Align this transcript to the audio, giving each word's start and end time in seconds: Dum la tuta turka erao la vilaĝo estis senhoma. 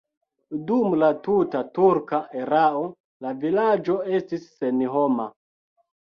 Dum 0.69 0.95
la 1.03 1.09
tuta 1.27 1.61
turka 1.79 2.21
erao 2.39 2.81
la 3.27 3.35
vilaĝo 3.45 4.01
estis 4.19 4.51
senhoma. 4.65 5.31